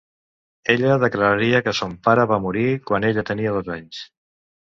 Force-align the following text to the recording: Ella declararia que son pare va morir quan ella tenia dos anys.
Ella 0.73 0.93
declararia 1.03 1.59
que 1.67 1.73
son 1.81 1.93
pare 2.07 2.25
va 2.33 2.41
morir 2.45 2.65
quan 2.89 3.07
ella 3.11 3.27
tenia 3.31 3.55
dos 3.59 3.73
anys. 3.79 4.01